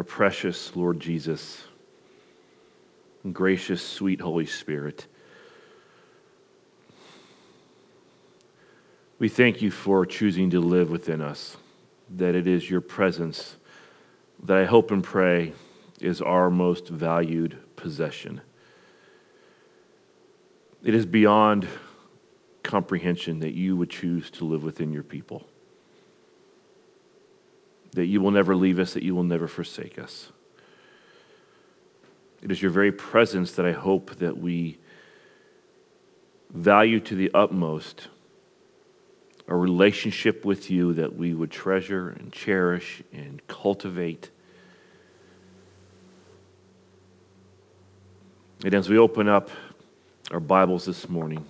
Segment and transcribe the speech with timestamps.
[0.00, 1.62] our precious Lord Jesus
[3.34, 5.06] gracious, sweet Holy Spirit.
[9.18, 11.58] We thank you for choosing to live within us,
[12.16, 13.56] that it is your presence
[14.42, 15.52] that I hope and pray
[16.00, 18.40] is our most valued possession.
[20.82, 21.68] It is beyond
[22.62, 25.46] comprehension that you would choose to live within your people,
[27.92, 30.30] that you will never leave us, that you will never forsake us.
[32.42, 34.78] It is your very presence that I hope that we
[36.50, 38.08] value to the utmost
[39.50, 44.30] a relationship with you that we would treasure and cherish and cultivate.
[48.64, 49.50] And as we open up
[50.30, 51.44] our Bibles this morning,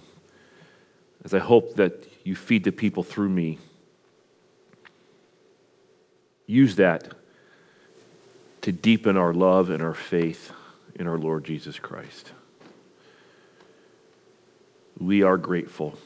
[1.24, 3.58] as I hope that you feed the people through me,
[6.50, 7.08] use that
[8.62, 10.52] to deepen our love and our faith
[10.96, 12.32] in our Lord Jesus Christ.
[14.98, 15.96] We are grateful.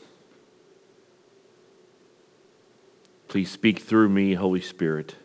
[3.26, 5.16] Please speak through me, Holy Spirit,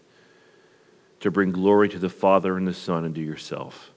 [1.20, 3.92] to bring glory to the Father and the Son and to yourself,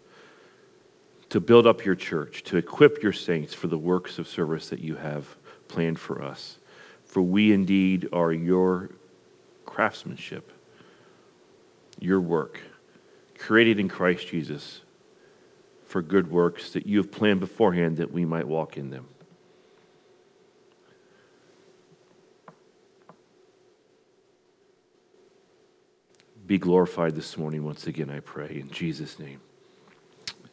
[1.31, 4.81] to build up your church, to equip your saints for the works of service that
[4.81, 5.37] you have
[5.69, 6.59] planned for us.
[7.05, 8.91] For we indeed are your
[9.65, 10.53] craftsmanship,
[12.03, 12.61] your work,
[13.39, 14.81] created in Christ Jesus
[15.85, 19.07] for good works that you have planned beforehand that we might walk in them.
[26.53, 28.59] be glorified this morning once again, I pray.
[28.61, 29.41] In Jesus' name,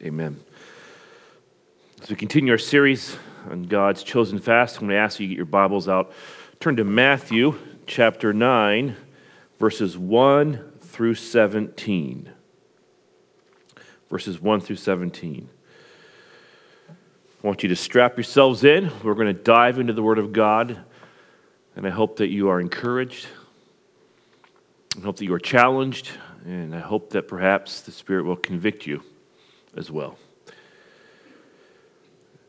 [0.02, 0.40] amen.
[2.02, 3.18] As we continue our series
[3.50, 6.12] on God's chosen fast, I'm going to ask you to get your Bibles out.
[6.58, 8.96] Turn to Matthew chapter 9,
[9.58, 10.69] verses 1
[11.00, 12.28] through 17.
[14.10, 15.48] Verses 1 through 17.
[16.90, 16.94] I
[17.46, 18.90] want you to strap yourselves in.
[19.02, 20.78] We're going to dive into the Word of God,
[21.74, 23.28] and I hope that you are encouraged
[24.98, 26.10] I hope that you are challenged,
[26.44, 29.02] and I hope that perhaps the Spirit will convict you
[29.74, 30.18] as well.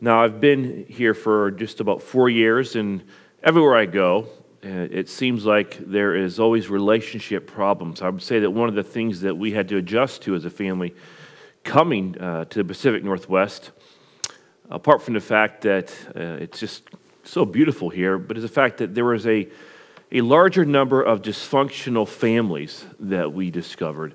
[0.01, 3.01] Now, I've been here for just about four years, and
[3.43, 4.27] everywhere I go,
[4.63, 8.01] it seems like there is always relationship problems.
[8.01, 10.45] I would say that one of the things that we had to adjust to as
[10.45, 10.93] a family
[11.63, 13.71] coming uh, to the Pacific Northwest,
[14.69, 16.83] apart from the fact that uh, it's just
[17.23, 19.47] so beautiful here, but is the fact that there was a
[20.11, 24.13] a larger number of dysfunctional families that we discovered.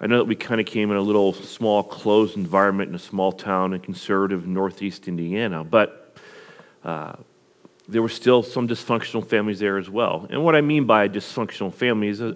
[0.00, 3.00] I know that we kind of came in a little small, closed environment in a
[3.00, 6.16] small town in conservative northeast Indiana, but
[6.84, 7.16] uh,
[7.88, 10.26] there were still some dysfunctional families there as well.
[10.30, 12.34] And what I mean by a dysfunctional family is a,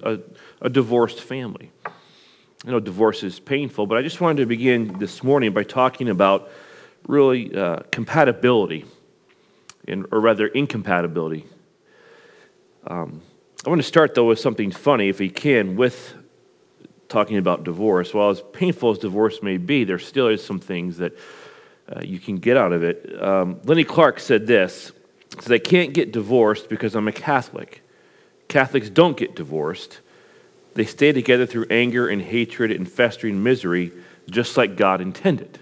[0.62, 1.70] a, a divorced family.
[1.84, 6.08] I know divorce is painful, but I just wanted to begin this morning by talking
[6.08, 6.50] about
[7.06, 8.84] really uh, compatibility,
[9.86, 11.46] in, or rather incompatibility
[12.86, 13.22] um,
[13.64, 16.14] I want to start, though, with something funny, if we can, with
[17.08, 18.12] talking about divorce.
[18.12, 21.16] While as painful as divorce may be, there still is some things that
[21.88, 23.22] uh, you can get out of it.
[23.22, 24.92] Um, Lenny Clarke said this
[25.41, 27.82] says, I can't get divorced because I'm a Catholic.
[28.48, 30.00] Catholics don't get divorced.
[30.75, 33.93] They stay together through anger and hatred and festering misery,
[34.31, 35.59] just like God intended.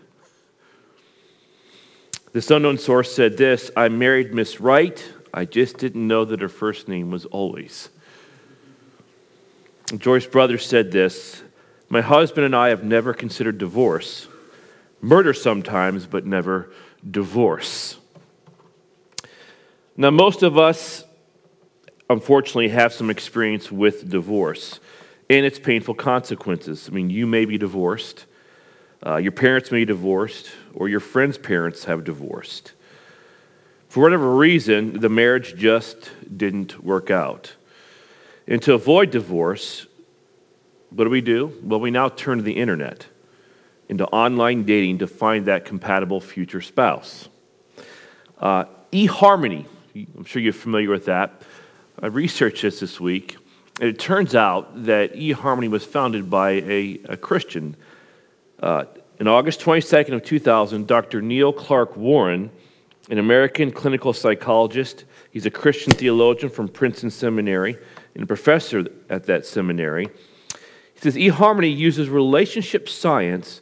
[2.32, 5.04] This unknown source said this I married Miss Right.
[5.32, 7.88] I just didn't know that her first name was always.
[9.96, 11.42] Joyce Brother said this
[11.88, 14.28] My husband and I have never considered divorce.
[15.00, 16.70] Murder sometimes, but never
[17.08, 17.99] divorce.
[19.96, 21.04] Now, most of us,
[22.08, 24.80] unfortunately, have some experience with divorce
[25.28, 26.88] and its painful consequences.
[26.88, 28.26] I mean, you may be divorced,
[29.04, 32.72] uh, your parents may be divorced, or your friends' parents have divorced.
[33.88, 37.54] For whatever reason, the marriage just didn't work out.
[38.46, 39.86] And to avoid divorce,
[40.90, 41.58] what do we do?
[41.62, 43.06] Well, we now turn to the internet,
[43.88, 47.28] into online dating to find that compatible future spouse.
[48.38, 51.42] Uh, eHarmony, I'm sure you're familiar with that.
[52.00, 53.36] I researched this this week,
[53.80, 57.76] and it turns out that eHarmony was founded by a, a Christian.
[58.60, 58.84] Uh,
[59.18, 61.20] in August 22nd of 2000, Dr.
[61.20, 62.50] Neil Clark Warren
[63.10, 65.04] an American clinical psychologist.
[65.32, 67.76] He's a Christian theologian from Princeton Seminary
[68.14, 70.08] and a professor at that seminary.
[70.94, 73.60] He says eHarmony uses relationship science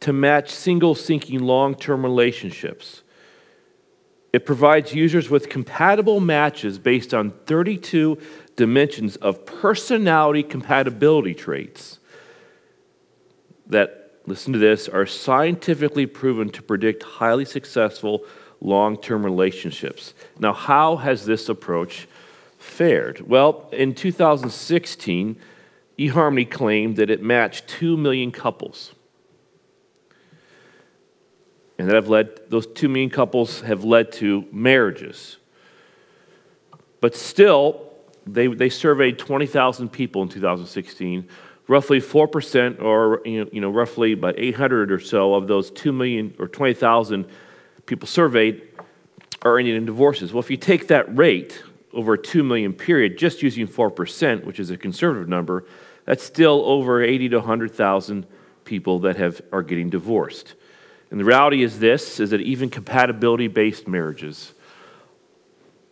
[0.00, 3.02] to match single seeking long term relationships.
[4.32, 8.18] It provides users with compatible matches based on 32
[8.56, 11.98] dimensions of personality compatibility traits.
[13.66, 18.24] that, listen to this, are scientifically proven to predict highly successful
[18.60, 20.14] long term relationships.
[20.38, 22.08] Now, how has this approach
[22.58, 23.20] fared?
[23.28, 25.36] Well, in 2016,
[25.98, 28.94] eHarmony claimed that it matched 2 million couples.
[31.78, 35.36] And that have led, those 2 million couples have led to marriages.
[37.00, 37.92] But still,
[38.26, 41.28] they, they surveyed 20,000 people in 2016.
[41.68, 45.92] Roughly 4%, or you know, you know, roughly about 800 or so of those 2
[45.92, 47.26] million or 20,000
[47.86, 48.66] people surveyed
[49.42, 50.32] are ending in divorces.
[50.32, 54.58] Well, if you take that rate over a 2 million period, just using 4%, which
[54.58, 55.64] is a conservative number,
[56.04, 58.26] that's still over 80 to 100,000
[58.64, 60.54] people that have, are getting divorced.
[61.10, 64.52] And the reality is this is that even compatibility based marriages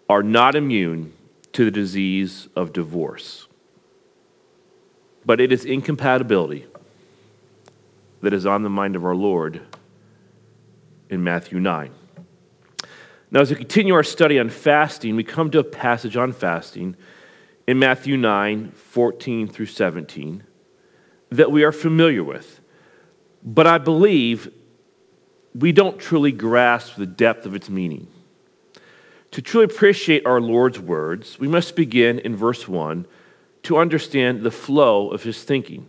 [0.09, 1.13] are not immune
[1.53, 3.47] to the disease of divorce.
[5.25, 6.67] But it is incompatibility
[8.21, 9.61] that is on the mind of our Lord
[11.09, 11.91] in Matthew 9.
[13.31, 16.97] Now, as we continue our study on fasting, we come to a passage on fasting
[17.67, 20.45] in Matthew 9 14 through 17
[21.31, 22.61] that we are familiar with.
[23.43, 24.53] But I believe
[25.58, 28.08] we don't truly grasp the depth of its meaning.
[29.32, 33.06] To truly appreciate our Lord's words, we must begin in verse 1
[33.64, 35.88] to understand the flow of his thinking.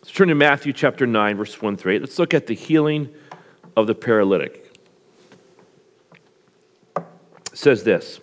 [0.00, 2.00] Let's turn to Matthew chapter 9, verse 1 through 8.
[2.02, 3.08] Let's look at the healing
[3.76, 4.70] of the paralytic.
[6.96, 7.04] It
[7.54, 8.20] says this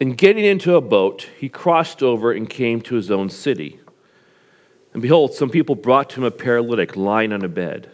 [0.00, 3.80] In getting into a boat, he crossed over and came to his own city.
[4.92, 7.90] And behold, some people brought to him a paralytic lying on a bed.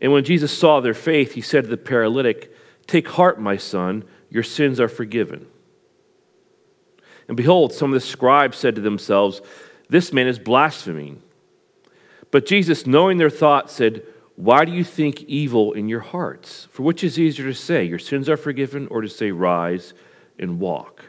[0.00, 2.54] And when Jesus saw their faith, he said to the paralytic,
[2.86, 5.46] Take heart, my son, your sins are forgiven.
[7.28, 9.40] And behold, some of the scribes said to themselves,
[9.88, 11.22] This man is blaspheming.
[12.30, 14.02] But Jesus, knowing their thoughts, said,
[14.36, 16.68] Why do you think evil in your hearts?
[16.70, 19.94] For which is easier to say, Your sins are forgiven, or to say, Rise
[20.38, 21.06] and walk?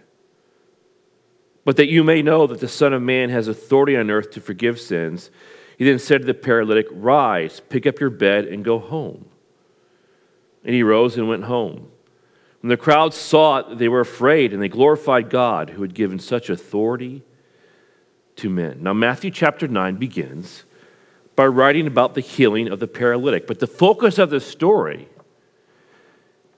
[1.66, 4.42] But that you may know that the Son of Man has authority on earth to
[4.42, 5.30] forgive sins.
[5.78, 9.26] He then said to the paralytic, Rise, pick up your bed, and go home.
[10.64, 11.92] And he rose and went home.
[12.62, 16.18] When the crowd saw it, they were afraid, and they glorified God who had given
[16.20, 17.24] such authority
[18.38, 18.82] to men.
[18.82, 20.64] Now, Matthew chapter 9 begins
[21.36, 23.46] by writing about the healing of the paralytic.
[23.46, 25.08] But the focus of the story,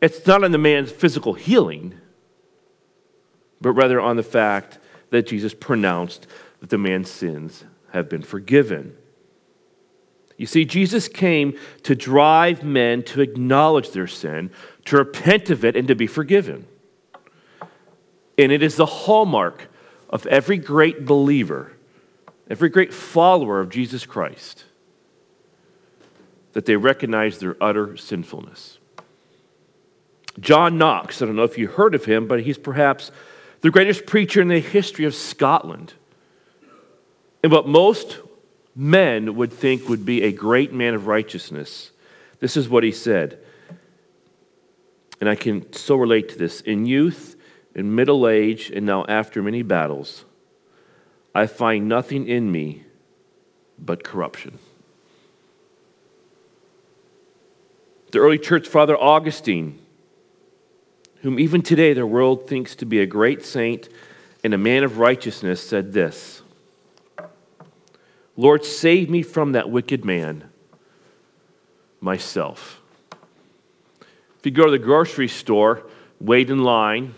[0.01, 1.99] it's not on the man's physical healing,
[3.59, 4.79] but rather on the fact
[5.09, 6.27] that Jesus pronounced
[6.61, 8.95] that the man's sins have been forgiven.
[10.39, 14.51] You see, Jesus came to drive men to acknowledge their sin,
[14.85, 16.65] to repent of it, and to be forgiven.
[18.37, 19.67] And it is the hallmark
[20.09, 21.73] of every great believer,
[22.49, 24.63] every great follower of Jesus Christ,
[26.53, 28.77] that they recognize their utter sinfulness.
[30.39, 33.11] John Knox, I don't know if you heard of him, but he's perhaps
[33.59, 35.95] the greatest preacher in the history of Scotland.
[37.43, 38.19] And what most
[38.79, 41.91] men would think would be a great man of righteousness.
[42.39, 43.37] This is what he said.
[45.19, 46.61] And I can so relate to this.
[46.61, 47.35] In youth,
[47.75, 50.23] in middle age, and now after many battles,
[51.35, 52.85] I find nothing in me
[53.77, 54.59] but corruption.
[58.11, 59.77] The early church father Augustine,
[61.21, 63.89] whom even today the world thinks to be a great saint
[64.41, 66.43] and a man of righteousness, said this
[68.39, 70.49] Lord, save me from that wicked man,
[71.99, 72.79] myself.
[74.37, 75.85] If you go to the grocery store,
[76.21, 77.15] wait in line,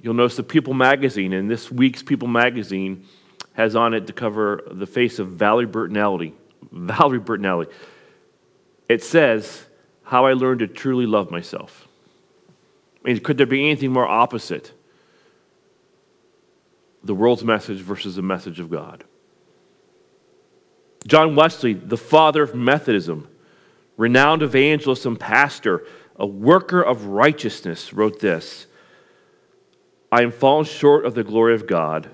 [0.00, 3.06] you'll notice the People magazine, and this week's People magazine
[3.52, 6.32] has on it to cover the face of Valerie Bertinelli.
[6.72, 7.70] Valerie Bertinelli.
[8.88, 9.64] It says,
[10.02, 11.86] How I Learned to Truly Love Myself.
[13.04, 14.72] I mean, could there be anything more opposite?
[17.04, 19.04] The world's message versus the message of God.
[21.06, 23.28] John Wesley, the father of Methodism,
[23.96, 25.84] renowned evangelist and pastor,
[26.16, 28.66] a worker of righteousness, wrote this
[30.10, 32.10] I am fallen short of the glory of God.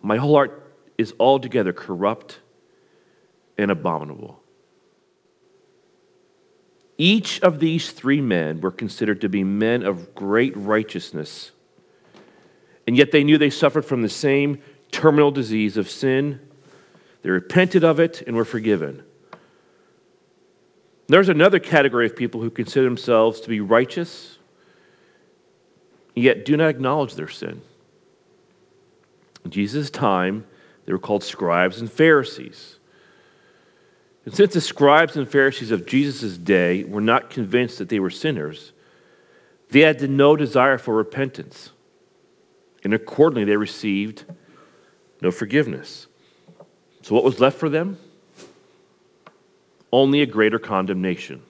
[0.00, 2.40] My whole heart is altogether corrupt
[3.58, 4.40] and abominable.
[6.98, 11.50] Each of these three men were considered to be men of great righteousness,
[12.86, 16.40] and yet they knew they suffered from the same terminal disease of sin
[17.22, 19.02] they repented of it and were forgiven.
[21.06, 24.38] There's another category of people who consider themselves to be righteous,
[26.14, 27.62] yet do not acknowledge their sin.
[29.44, 30.46] In Jesus' time,
[30.84, 32.78] they were called scribes and Pharisees.
[34.24, 38.10] And since the scribes and Pharisees of Jesus' day were not convinced that they were
[38.10, 38.72] sinners,
[39.70, 41.70] they had no desire for repentance.
[42.84, 44.24] And accordingly, they received
[45.20, 46.06] no forgiveness.
[47.02, 47.98] So, what was left for them?
[49.92, 51.42] Only a greater condemnation.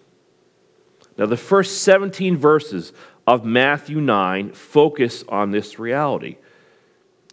[1.17, 2.93] Now, the first 17 verses
[3.27, 6.37] of Matthew 9 focus on this reality.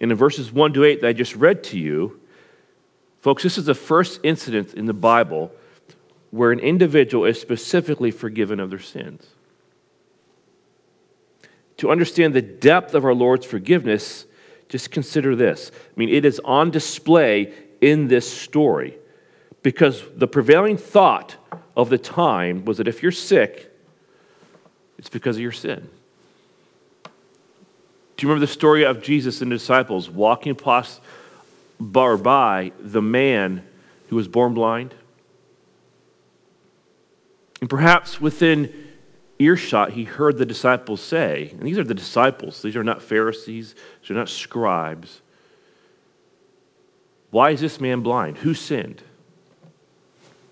[0.01, 2.19] And in verses 1 to 8 that I just read to you,
[3.21, 5.51] folks, this is the first incident in the Bible
[6.31, 9.25] where an individual is specifically forgiven of their sins.
[11.77, 14.25] To understand the depth of our Lord's forgiveness,
[14.67, 15.71] just consider this.
[15.73, 18.97] I mean, it is on display in this story
[19.63, 21.35] because the prevailing thought
[21.75, 23.71] of the time was that if you're sick,
[24.97, 25.89] it's because of your sin.
[28.17, 30.99] Do you remember the story of Jesus and the disciples walking past
[31.79, 33.65] bar by the man
[34.09, 34.93] who was born blind?
[37.61, 38.73] And perhaps within
[39.39, 43.75] earshot, he heard the disciples say, and these are the disciples, these are not Pharisees,
[44.01, 45.21] these are not scribes.
[47.31, 48.37] Why is this man blind?
[48.39, 49.03] Who sinned?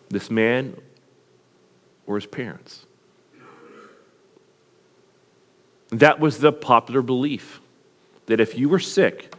[0.09, 0.79] This man
[2.05, 2.85] or his parents?
[5.89, 7.61] That was the popular belief
[8.25, 9.33] that if you were sick,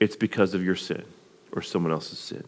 [0.00, 1.04] it's because of your sin
[1.52, 2.44] or someone else's sin.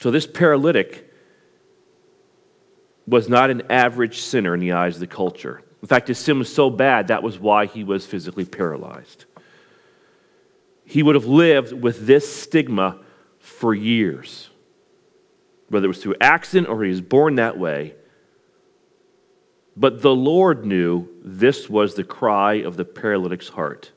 [0.00, 1.12] So this paralytic
[3.06, 5.62] was not an average sinner in the eyes of the culture.
[5.82, 9.24] In fact, his sin was so bad, that was why he was physically paralyzed.
[10.88, 12.98] He would have lived with this stigma
[13.38, 14.48] for years,
[15.68, 17.94] whether it was through accident or he was born that way.
[19.76, 23.92] But the Lord knew this was the cry of the paralytic's heart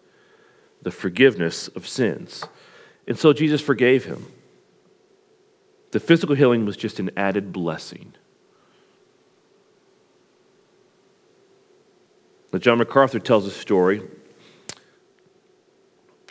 [0.82, 2.44] the forgiveness of sins.
[3.08, 4.26] And so Jesus forgave him.
[5.92, 8.16] The physical healing was just an added blessing.
[12.52, 14.02] Now, John MacArthur tells a story,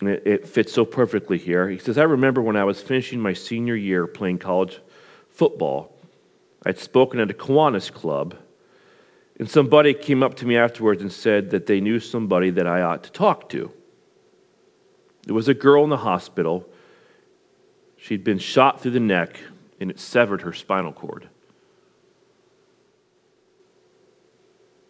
[0.08, 1.68] it, it fits so perfectly here.
[1.68, 4.80] He says, I remember when I was finishing my senior year playing college
[5.30, 5.94] football,
[6.64, 8.36] I'd spoken at a Kiwanis club
[9.38, 12.82] and somebody came up to me afterwards and said that they knew somebody that I
[12.82, 13.72] ought to talk to.
[15.26, 16.68] It was a girl in the hospital.
[17.96, 19.40] She'd been shot through the neck
[19.80, 21.28] and it severed her spinal cord.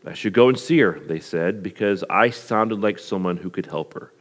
[0.04, 3.66] I should go and see her, they said, because I sounded like someone who could
[3.66, 4.12] help her.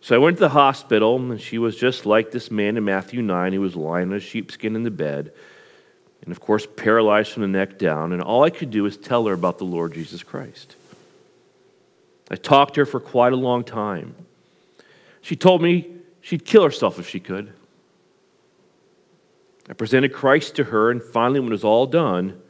[0.00, 3.20] So I went to the hospital, and she was just like this man in Matthew
[3.20, 5.32] 9 who was lying on a sheepskin in the bed
[6.28, 8.12] and of course, paralyzed from the neck down.
[8.12, 10.76] And all I could do was tell her about the Lord Jesus Christ.
[12.30, 14.14] I talked to her for quite a long time.
[15.22, 15.90] She told me
[16.20, 17.52] she'd kill herself if she could.
[19.70, 22.40] I presented Christ to her, and finally, when it was all done,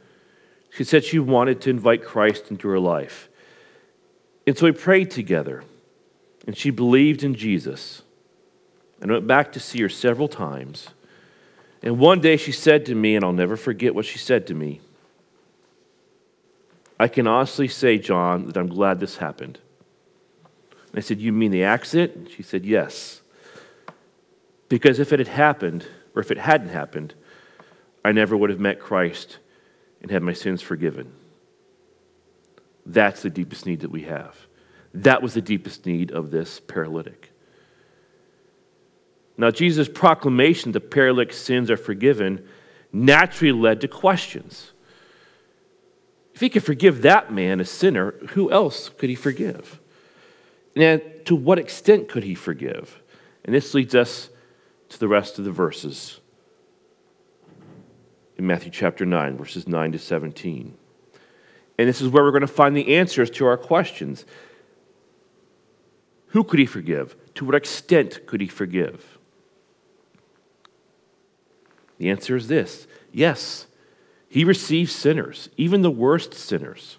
[0.71, 3.29] she said she wanted to invite Christ into her life.
[4.45, 5.63] And so we prayed together,
[6.49, 8.01] and she believed in Jesus.
[8.99, 10.87] And went back to see her several times.
[11.83, 14.55] And one day she said to me, and I'll never forget what she said to
[14.55, 14.81] me
[16.99, 19.59] I can honestly say, John, that I'm glad this happened.
[20.71, 22.31] And I said, You mean the accident?
[22.35, 23.21] She said, Yes.
[24.69, 27.13] Because if it had happened, or if it hadn't happened,
[28.03, 29.37] I never would have met Christ
[30.01, 31.13] and had my sins forgiven.
[32.87, 34.48] That's the deepest need that we have.
[34.93, 37.31] That was the deepest need of this paralytic.
[39.37, 42.45] Now, Jesus' proclamation that paralytic sins are forgiven
[42.91, 44.71] naturally led to questions.
[46.33, 49.79] If he could forgive that man, a sinner, who else could he forgive?
[50.75, 53.01] And to what extent could he forgive?
[53.45, 54.29] And this leads us
[54.89, 56.19] to the rest of the verses
[58.37, 60.73] in Matthew chapter 9, verses 9 to 17.
[61.77, 64.25] And this is where we're going to find the answers to our questions.
[66.29, 67.15] Who could he forgive?
[67.35, 69.17] To what extent could he forgive?
[71.97, 73.67] The answer is this yes,
[74.29, 76.97] he receives sinners, even the worst sinners,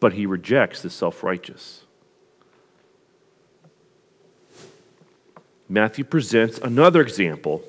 [0.00, 1.84] but he rejects the self righteous.
[5.68, 7.62] Matthew presents another example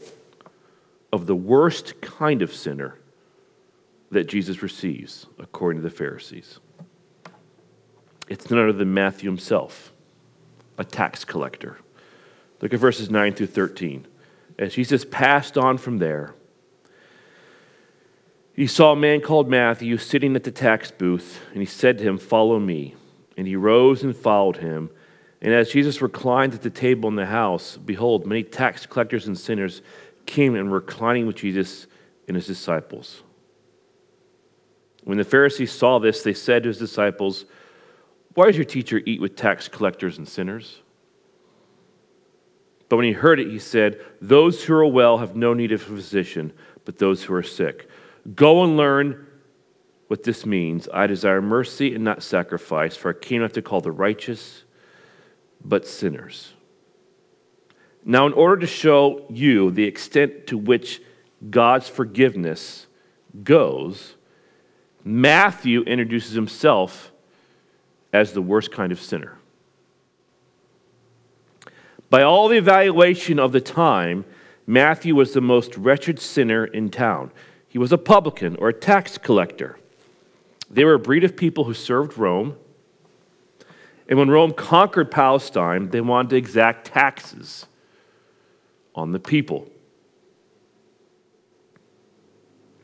[1.13, 2.97] of the worst kind of sinner
[4.09, 6.59] that Jesus receives, according to the Pharisees.
[8.31, 9.91] It's none other than Matthew himself,
[10.77, 11.79] a tax collector.
[12.61, 14.07] Look at verses 9 through 13.
[14.57, 16.33] As Jesus passed on from there,
[18.53, 22.05] he saw a man called Matthew sitting at the tax booth, and he said to
[22.05, 22.95] him, Follow me.
[23.35, 24.91] And he rose and followed him.
[25.41, 29.37] And as Jesus reclined at the table in the house, behold, many tax collectors and
[29.37, 29.81] sinners
[30.25, 31.85] came and were reclining with Jesus
[32.29, 33.23] and his disciples.
[35.03, 37.43] When the Pharisees saw this, they said to his disciples,
[38.33, 40.81] Why does your teacher eat with tax collectors and sinners?
[42.87, 45.81] But when he heard it, he said, Those who are well have no need of
[45.81, 46.53] a physician,
[46.85, 47.89] but those who are sick.
[48.35, 49.27] Go and learn
[50.07, 50.89] what this means.
[50.93, 54.63] I desire mercy and not sacrifice, for I came not to call the righteous,
[55.63, 56.53] but sinners.
[58.03, 61.01] Now, in order to show you the extent to which
[61.49, 62.87] God's forgiveness
[63.43, 64.15] goes,
[65.03, 67.10] Matthew introduces himself
[68.13, 69.37] as the worst kind of sinner.
[72.09, 74.25] By all the evaluation of the time,
[74.67, 77.31] Matthew was the most wretched sinner in town.
[77.67, 79.79] He was a publican or a tax collector.
[80.69, 82.57] They were a breed of people who served Rome.
[84.09, 87.65] And when Rome conquered Palestine, they wanted to exact taxes
[88.93, 89.69] on the people.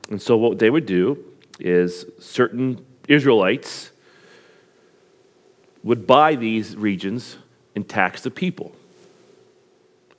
[0.09, 1.21] And so, what they would do
[1.59, 3.91] is certain Israelites
[5.87, 7.37] would buy these regions
[7.73, 8.75] and tax the people.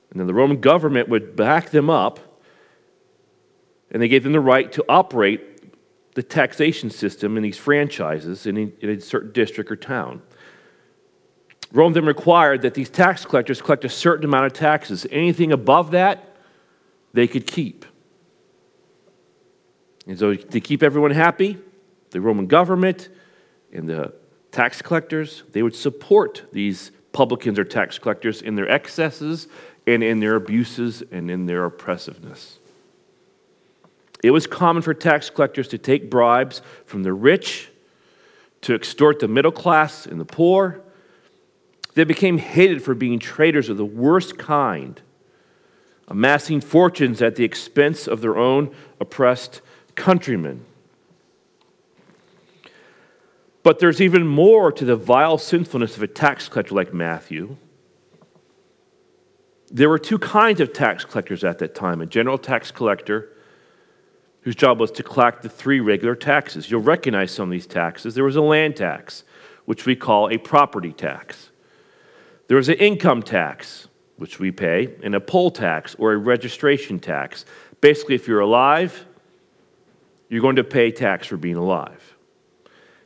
[0.09, 2.19] And then the Roman government would back them up,
[3.91, 5.45] and they gave them the right to operate
[6.15, 10.23] the taxation system in these franchises in, in a certain district or town.
[11.71, 15.05] Rome then required that these tax collectors collect a certain amount of taxes.
[15.11, 16.35] Anything above that,
[17.13, 17.85] they could keep.
[20.07, 21.59] And so, to keep everyone happy,
[22.09, 23.09] the Roman government
[23.71, 24.13] and the
[24.51, 29.47] tax collectors, they would support these publicans or tax collectors in their excesses
[29.87, 32.59] and in their abuses and in their oppressiveness.
[34.23, 37.69] It was common for tax collectors to take bribes from the rich
[38.61, 40.81] to extort the middle class and the poor.
[41.93, 45.01] They became hated for being traitors of the worst kind,
[46.07, 49.61] amassing fortunes at the expense of their own oppressed
[49.95, 50.65] countrymen.
[53.69, 57.55] But there's even more to the vile sinfulness of a tax collector like Matthew.
[59.69, 63.29] There were two kinds of tax collectors at that time a general tax collector,
[64.41, 66.71] whose job was to collect the three regular taxes.
[66.71, 68.15] You'll recognize some of these taxes.
[68.15, 69.23] There was a land tax,
[69.65, 71.51] which we call a property tax,
[72.47, 76.99] there was an income tax, which we pay, and a poll tax or a registration
[76.99, 77.45] tax.
[77.81, 79.05] Basically, if you're alive,
[80.27, 82.15] you're going to pay tax for being alive.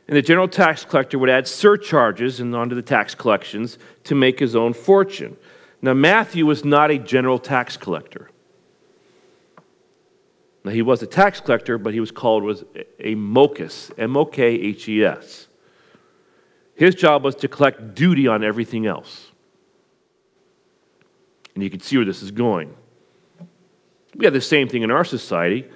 [0.06, 4.38] And the general tax collector would add surcharges and onto the tax collections to make
[4.38, 5.36] his own fortune.
[5.80, 8.30] Now, Matthew was not a general tax collector.
[10.64, 12.64] Now, he was a tax collector, but he was called was
[12.98, 15.48] a mokhes, M-O-K-H-E-S.
[16.74, 19.30] His job was to collect duty on everything else.
[21.54, 22.74] And you can see where this is going.
[24.16, 25.66] We have the same thing in our society.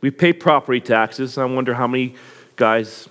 [0.00, 1.38] We pay property taxes.
[1.38, 2.14] I wonder how many
[2.56, 3.08] guys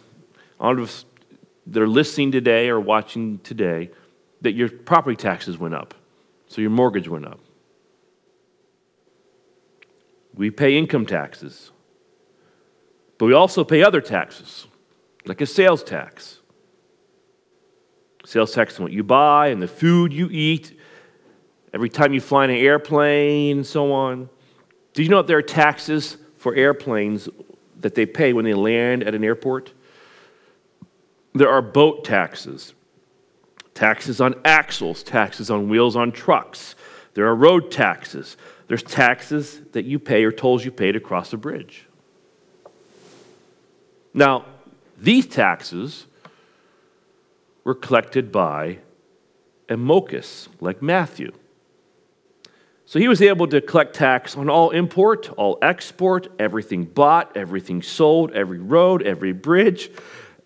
[0.60, 3.90] that are listening today or watching today
[4.42, 5.94] that your property taxes went up,
[6.48, 7.40] so your mortgage went up.
[10.34, 11.72] We pay income taxes,
[13.18, 14.68] but we also pay other taxes,
[15.26, 16.40] like a sales tax.
[18.26, 20.80] Sales tax on what you buy and the food you eat,
[21.74, 24.30] every time you fly in an airplane, and so on.
[24.94, 27.30] Do you know that there are taxes for airplanes
[27.80, 29.74] that they pay when they land at an airport.
[31.34, 32.74] There are boat taxes,
[33.74, 36.76] taxes on axles, taxes on wheels on trucks.
[37.16, 38.38] There are road taxes.
[38.68, 41.86] There's taxes that you pay or tolls you pay to cross a bridge.
[44.14, 44.46] Now,
[44.98, 46.06] these taxes
[47.64, 48.80] were collected by
[49.70, 51.32] a mokhes, like Matthew.
[52.86, 57.82] So he was able to collect tax on all import, all export, everything bought, everything
[57.82, 59.90] sold, every road, every bridge,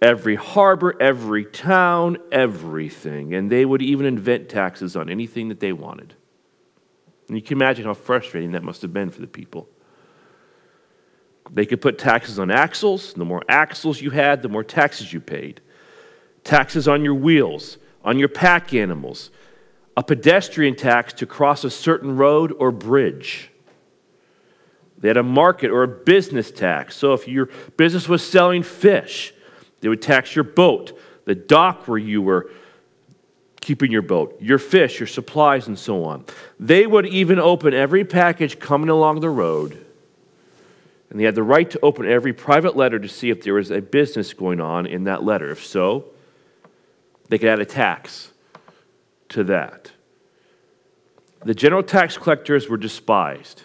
[0.01, 3.33] every harbor, every town, everything.
[3.33, 6.13] And they would even invent taxes on anything that they wanted.
[7.27, 9.67] And you can imagine how frustrating that must have been for the people.
[11.51, 13.13] They could put taxes on axles.
[13.13, 15.61] The more axles you had, the more taxes you paid.
[16.43, 19.31] Taxes on your wheels, on your pack animals,
[19.95, 23.49] a pedestrian tax to cross a certain road or bridge.
[24.99, 26.95] They had a market or a business tax.
[26.95, 29.33] So if your business was selling fish,
[29.81, 32.49] they would tax your boat, the dock where you were
[33.61, 36.23] keeping your boat, your fish, your supplies, and so on.
[36.59, 39.83] They would even open every package coming along the road.
[41.09, 43.71] And they had the right to open every private letter to see if there was
[43.71, 45.51] a business going on in that letter.
[45.51, 46.05] If so,
[47.29, 48.31] they could add a tax
[49.29, 49.91] to that.
[51.43, 53.63] The general tax collectors were despised,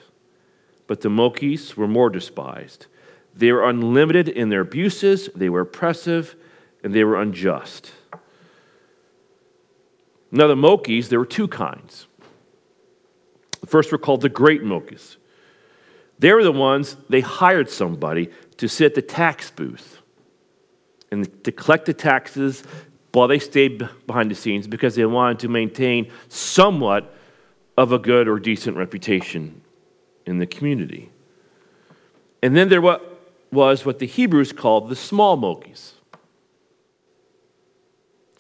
[0.87, 2.87] but the Mokhes were more despised.
[3.35, 6.37] They were unlimited in their abuses, they were oppressive,
[6.85, 7.93] and they were unjust.
[10.31, 12.07] Now, the Mokhes, there were two kinds.
[13.61, 15.17] The first were called the Great Mokhes.
[16.19, 20.01] They were the ones, they hired somebody to sit at the tax booth
[21.11, 22.63] and to collect the taxes
[23.13, 27.15] while they stayed behind the scenes because they wanted to maintain somewhat
[27.77, 29.61] of a good or decent reputation
[30.27, 31.11] in the community.
[32.43, 32.81] And then there
[33.53, 35.93] was what the Hebrews called the small Mokhes.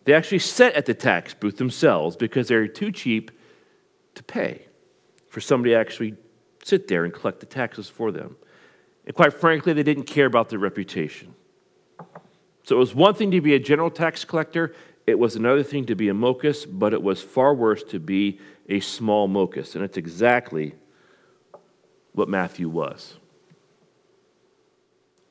[0.05, 3.31] They actually sat at the tax booth themselves because they were too cheap
[4.15, 4.67] to pay
[5.29, 6.17] for somebody to actually
[6.65, 8.37] sit there and collect the taxes for them.
[9.07, 11.35] And quite frankly, they didn't care about their reputation.
[12.65, 14.75] So it was one thing to be a general tax collector,
[15.07, 18.39] it was another thing to be a mokhes, but it was far worse to be
[18.69, 19.75] a small mokhes.
[19.75, 20.75] And it's exactly
[22.13, 23.17] what Matthew was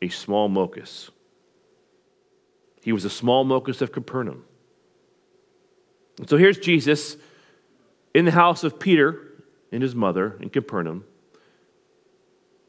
[0.01, 1.09] a small mokhes.
[2.83, 4.45] He was a small mokhes of Capernaum.
[6.17, 7.17] And so here's Jesus
[8.13, 11.05] in the house of Peter and his mother in Capernaum.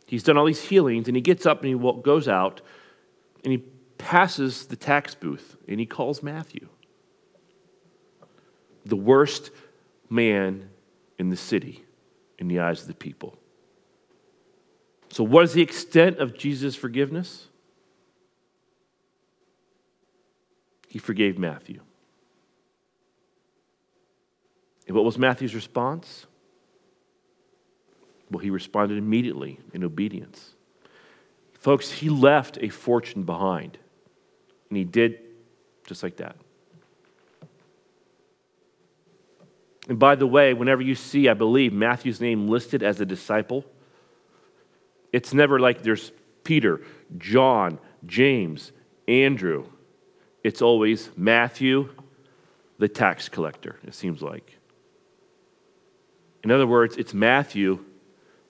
[0.06, 2.60] He's done all these healings, and he gets up and he goes out
[3.44, 3.58] and he
[3.96, 6.68] passes the tax booth and he calls Matthew,
[8.84, 9.50] the worst
[10.10, 10.68] man
[11.18, 11.84] in the city
[12.38, 13.38] in the eyes of the people.
[15.12, 17.48] So, what is the extent of Jesus' forgiveness?
[20.88, 21.80] He forgave Matthew.
[24.86, 26.24] And what was Matthew's response?
[28.30, 30.54] Well, he responded immediately in obedience.
[31.52, 33.76] Folks, he left a fortune behind.
[34.70, 35.18] And he did
[35.86, 36.36] just like that.
[39.90, 43.66] And by the way, whenever you see, I believe, Matthew's name listed as a disciple,
[45.12, 46.10] it's never like there's
[46.42, 46.80] Peter,
[47.18, 48.72] John, James,
[49.06, 49.66] Andrew.
[50.42, 51.90] It's always Matthew,
[52.78, 54.58] the tax collector, it seems like.
[56.42, 57.84] In other words, it's Matthew,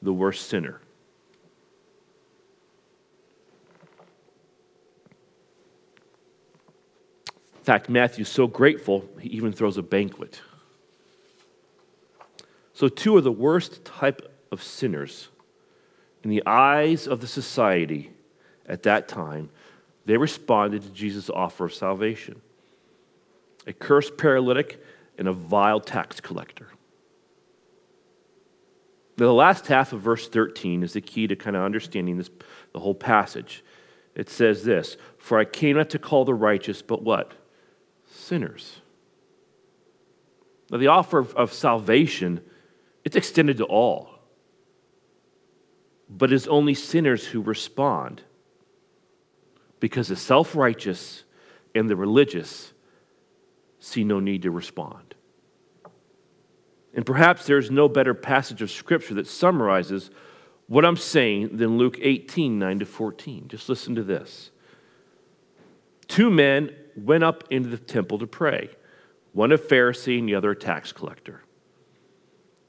[0.00, 0.80] the worst sinner.
[7.58, 10.40] In fact, Matthew's so grateful, he even throws a banquet.
[12.72, 14.20] So, two of the worst type
[14.50, 15.28] of sinners
[16.22, 18.10] in the eyes of the society
[18.66, 19.50] at that time,
[20.04, 22.40] they responded to Jesus' offer of salvation
[23.64, 24.82] a cursed paralytic
[25.18, 26.68] and a vile tax collector.
[29.16, 32.30] Now, the last half of verse 13 is the key to kind of understanding this,
[32.72, 33.62] the whole passage.
[34.16, 37.34] It says this For I came not to call the righteous, but what?
[38.12, 38.80] sinners.
[40.70, 42.40] Now, the offer of, of salvation,
[43.04, 44.10] it's extended to all.
[46.16, 48.22] But it's only sinners who respond.
[49.80, 51.24] Because the self righteous
[51.74, 52.72] and the religious
[53.80, 55.14] see no need to respond.
[56.94, 60.10] And perhaps there's no better passage of Scripture that summarizes
[60.66, 63.48] what I'm saying than Luke 18 9 to 14.
[63.48, 64.50] Just listen to this.
[66.08, 68.70] Two men went up into the temple to pray,
[69.32, 71.42] one a Pharisee and the other a tax collector.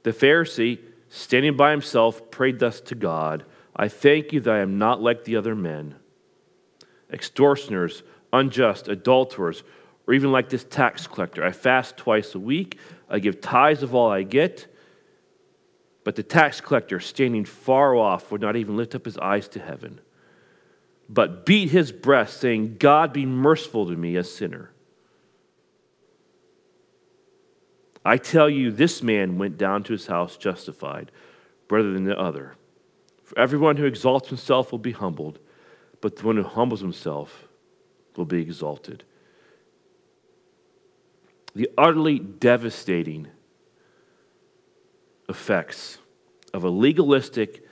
[0.03, 0.79] The Pharisee,
[1.13, 3.45] standing by himself, prayed thus to God
[3.75, 5.95] I thank you that I am not like the other men,
[7.11, 9.63] extortioners, unjust, adulterers,
[10.05, 11.43] or even like this tax collector.
[11.43, 12.77] I fast twice a week,
[13.09, 14.67] I give tithes of all I get.
[16.03, 19.59] But the tax collector, standing far off, would not even lift up his eyes to
[19.59, 20.01] heaven
[21.09, 24.71] but beat his breast, saying, God be merciful to me, a sinner.
[28.05, 31.11] I tell you, this man went down to his house justified
[31.69, 32.55] rather than the other.
[33.23, 35.39] For everyone who exalts himself will be humbled,
[36.01, 37.47] but the one who humbles himself
[38.17, 39.03] will be exalted.
[41.55, 43.27] The utterly devastating
[45.29, 45.99] effects
[46.53, 47.65] of a legalistic,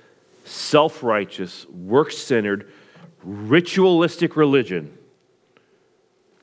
[0.46, 2.72] self righteous, work centered,
[3.24, 4.98] ritualistic religion,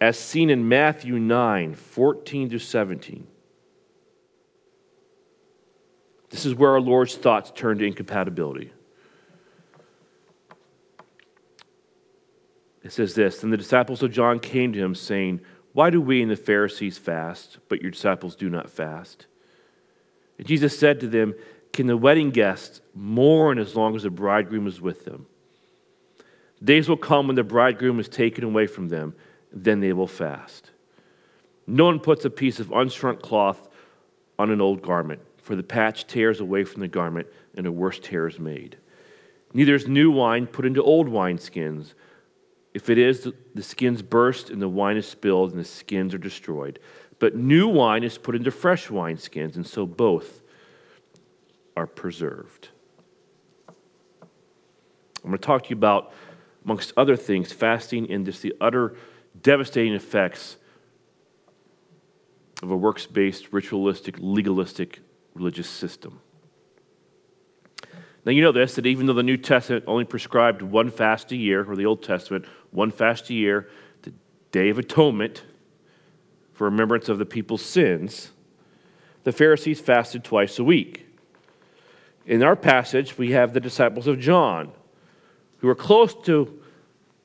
[0.00, 3.26] as seen in Matthew 9 14 to 17.
[6.30, 8.72] This is where our Lord's thoughts turn to incompatibility.
[12.82, 15.40] It says this Then the disciples of John came to him, saying,
[15.72, 19.26] Why do we and the Pharisees fast, but your disciples do not fast?
[20.38, 21.34] And Jesus said to them,
[21.72, 25.26] Can the wedding guests mourn as long as the bridegroom is with them?
[26.62, 29.14] Days will come when the bridegroom is taken away from them,
[29.52, 30.70] then they will fast.
[31.66, 33.68] No one puts a piece of unshrunk cloth
[34.38, 37.98] on an old garment, for the patch tears away from the garment, and a worse
[37.98, 38.76] tear is made.
[39.54, 41.94] Neither is new wine put into old wineskins.
[42.74, 46.18] If it is, the skins burst, and the wine is spilled, and the skins are
[46.18, 46.78] destroyed.
[47.18, 50.42] But new wine is put into fresh wineskins, and so both
[51.74, 52.68] are preserved.
[53.70, 56.12] I'm going to talk to you about,
[56.66, 58.96] amongst other things, fasting and just the utter
[59.40, 60.58] devastating effects
[62.62, 65.00] of a works based, ritualistic, legalistic
[65.38, 66.20] religious system.
[68.24, 71.36] Now, you know this that even though the New Testament only prescribed one fast a
[71.36, 73.68] year, or the Old Testament, one fast a year,
[74.02, 74.12] the
[74.52, 75.44] Day of Atonement,
[76.52, 78.32] for remembrance of the people's sins,
[79.24, 81.06] the Pharisees fasted twice a week.
[82.26, 84.72] In our passage, we have the disciples of John,
[85.58, 86.60] who were close to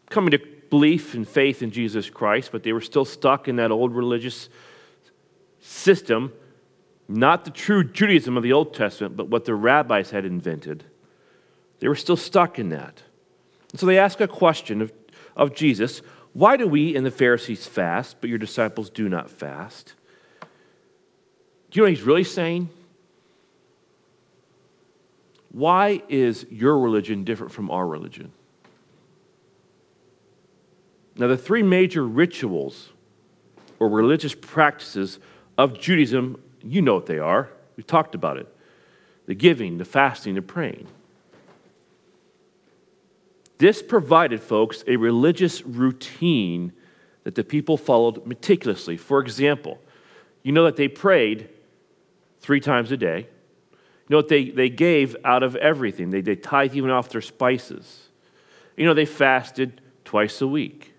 [0.09, 3.71] coming to belief and faith in Jesus Christ, but they were still stuck in that
[3.71, 4.49] old religious
[5.59, 6.31] system,
[7.07, 10.85] not the true Judaism of the Old Testament, but what the rabbis had invented.
[11.79, 13.03] They were still stuck in that.
[13.71, 14.93] And so they ask a question of,
[15.35, 16.01] of Jesus
[16.33, 19.95] Why do we and the Pharisees fast, but your disciples do not fast?
[20.41, 22.69] Do you know what he's really saying?
[25.51, 28.31] Why is your religion different from our religion?
[31.15, 32.89] Now, the three major rituals
[33.79, 35.19] or religious practices
[35.57, 37.49] of Judaism, you know what they are.
[37.75, 38.47] We've talked about it
[39.25, 40.87] the giving, the fasting, the praying.
[43.57, 46.73] This provided, folks, a religious routine
[47.23, 48.97] that the people followed meticulously.
[48.97, 49.79] For example,
[50.41, 51.47] you know that they prayed
[52.41, 53.19] three times a day.
[53.69, 56.09] You know what they, they gave out of everything.
[56.09, 58.09] They, they tithe even off their spices.
[58.75, 60.93] You know, they fasted twice a week.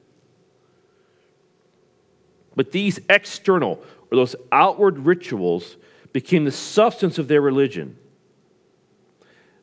[2.57, 3.83] But these external
[4.15, 5.77] or those outward rituals
[6.13, 7.99] became the substance of their religion.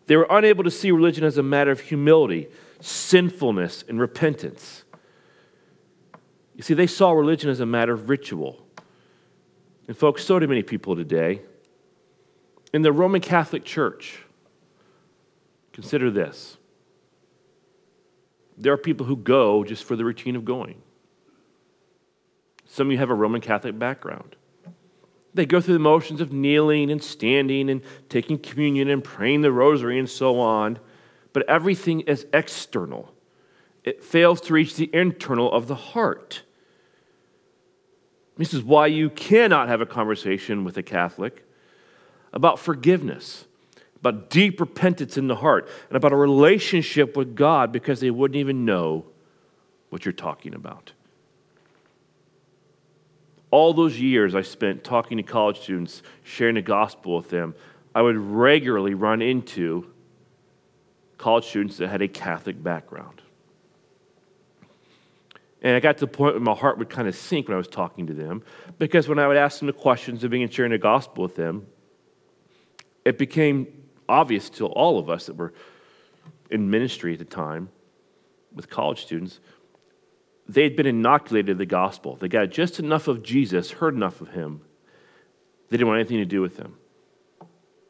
[0.07, 2.49] They were unable to see religion as a matter of humility,
[2.81, 4.83] sinfulness, and repentance.
[6.55, 8.61] You see, they saw religion as a matter of ritual.
[9.87, 11.41] And, folks, so do many people today.
[12.73, 14.19] In the Roman Catholic Church,
[15.71, 16.57] consider this
[18.57, 20.81] there are people who go just for the routine of going.
[22.67, 24.35] Some of you have a Roman Catholic background.
[25.33, 29.51] They go through the motions of kneeling and standing and taking communion and praying the
[29.51, 30.79] rosary and so on,
[31.33, 33.13] but everything is external.
[33.83, 36.43] It fails to reach the internal of the heart.
[38.37, 41.45] This is why you cannot have a conversation with a Catholic
[42.33, 43.45] about forgiveness,
[43.99, 48.37] about deep repentance in the heart, and about a relationship with God because they wouldn't
[48.37, 49.05] even know
[49.89, 50.91] what you're talking about
[53.51, 57.53] all those years I spent talking to college students, sharing the gospel with them,
[57.93, 59.91] I would regularly run into
[61.17, 63.21] college students that had a Catholic background.
[65.61, 67.57] And I got to the point where my heart would kind of sink when I
[67.57, 68.41] was talking to them
[68.79, 71.67] because when I would ask them the questions of being sharing the gospel with them,
[73.05, 73.67] it became
[74.09, 75.53] obvious to all of us that were
[76.49, 77.69] in ministry at the time
[78.53, 79.39] with college students
[80.47, 82.15] they had been inoculated the gospel.
[82.15, 84.61] They got just enough of Jesus, heard enough of him.
[85.69, 86.75] They didn't want anything to do with him.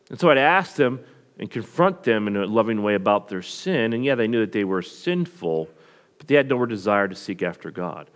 [0.10, 1.00] And so I'd ask them
[1.40, 3.94] and confront them in a loving way about their sin.
[3.94, 5.70] And yeah, they knew that they were sinful,
[6.18, 8.10] but they had no desire to seek after God.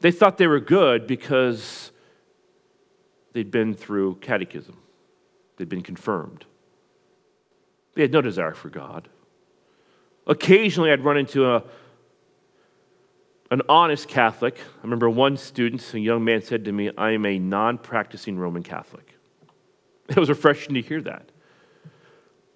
[0.00, 1.90] They thought they were good because
[3.32, 4.76] they'd been through catechism,
[5.56, 6.44] they'd been confirmed.
[7.94, 9.08] They had no desire for God.
[10.28, 11.64] Occasionally, I'd run into a,
[13.50, 14.58] an honest Catholic.
[14.58, 18.38] I remember one student, a young man, said to me, I am a non practicing
[18.38, 19.14] Roman Catholic.
[20.08, 21.28] It was refreshing to hear that.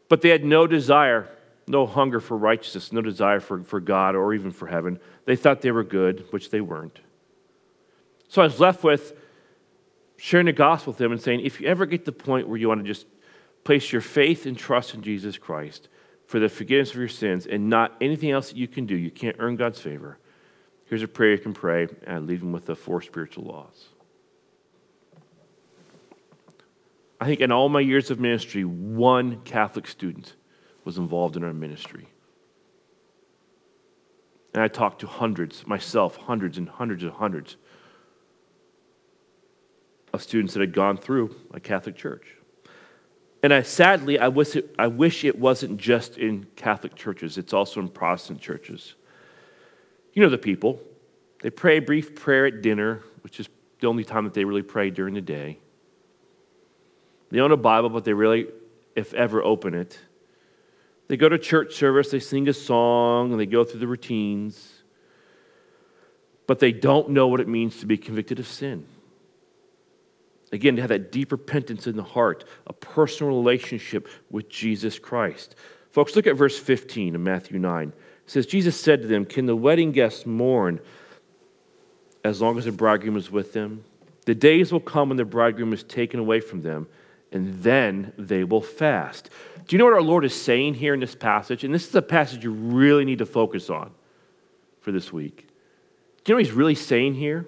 [0.09, 1.29] But they had no desire,
[1.67, 4.99] no hunger for righteousness, no desire for, for God or even for heaven.
[5.27, 6.99] They thought they were good, which they weren't.
[8.29, 9.13] So I was left with
[10.17, 12.57] sharing the gospel with them and saying, if you ever get to the point where
[12.57, 13.07] you want to just
[13.65, 15.89] place your faith and trust in Jesus Christ
[16.27, 19.11] for the forgiveness of your sins and not anything else that you can do, you
[19.11, 20.19] can't earn God's favor
[20.93, 23.89] Here's a prayer you can pray, and leave them with the four spiritual laws.
[27.19, 30.35] I think in all my years of ministry, one Catholic student
[30.85, 32.09] was involved in our ministry.
[34.53, 37.57] And I talked to hundreds, myself, hundreds and hundreds and hundreds
[40.13, 42.37] of students that had gone through a Catholic church.
[43.43, 47.55] And I sadly, I wish, it, I wish it wasn't just in Catholic churches, it's
[47.55, 48.97] also in Protestant churches.
[50.13, 50.81] You know the people.
[51.43, 53.49] They pray a brief prayer at dinner, which is
[53.81, 55.59] the only time that they really pray during the day.
[57.31, 58.47] They own a Bible, but they really,
[58.95, 59.99] if ever, open it.
[61.09, 64.83] They go to church service, they sing a song, and they go through the routines,
[66.47, 68.87] but they don't know what it means to be convicted of sin.
[70.53, 75.57] Again, to have that deep repentance in the heart, a personal relationship with Jesus Christ.
[75.91, 77.93] Folks, look at verse 15 of Matthew 9.
[78.33, 80.81] Says, Jesus said to them, Can the wedding guests mourn
[82.25, 83.85] as long as the bridegroom is with them?
[84.25, 86.87] The days will come when the bridegroom is taken away from them,
[87.31, 89.29] and then they will fast.
[89.69, 91.63] Do you know what our Lord is saying here in this passage?
[91.63, 93.91] And this is a passage you really need to focus on
[94.81, 95.47] for this week.
[96.25, 97.47] Do you know what he's really saying here?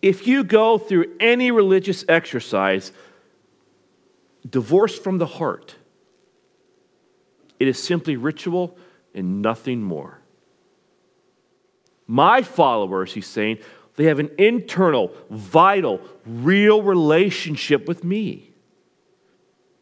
[0.00, 2.92] If you go through any religious exercise
[4.48, 5.76] divorced from the heart,
[7.60, 8.78] it is simply ritual
[9.14, 10.20] and nothing more.
[12.06, 13.58] My followers, he's saying,
[13.96, 18.52] they have an internal, vital, real relationship with me.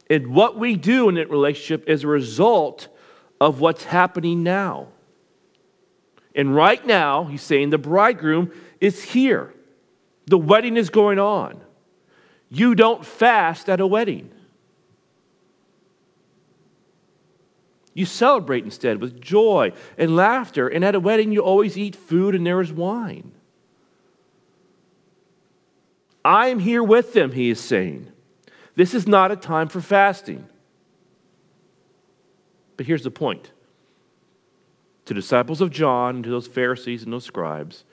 [0.08, 2.88] And what we do in that relationship is a result
[3.40, 4.88] of what's happening now.
[6.34, 9.52] And right now, he's saying the bridegroom is here.
[10.26, 11.60] The wedding is going on.
[12.48, 14.30] You don't fast at a wedding.
[17.96, 20.68] You celebrate instead with joy and laughter.
[20.68, 23.32] And at a wedding, you always eat food and there is wine.
[26.22, 28.12] I'm here with them, he is saying.
[28.74, 30.46] This is not a time for fasting.
[32.76, 33.50] But here's the point
[35.06, 37.84] to disciples of John, to those Pharisees and those scribes,